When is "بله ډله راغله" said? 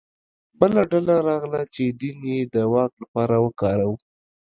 0.59-1.61